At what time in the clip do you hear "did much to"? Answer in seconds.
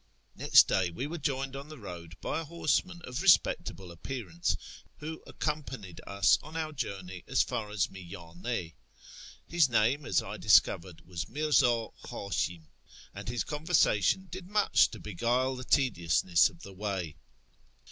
14.31-14.99